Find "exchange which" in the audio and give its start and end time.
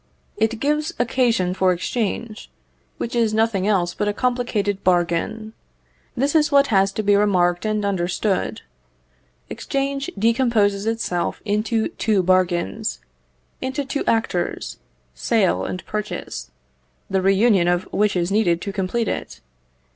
1.71-3.15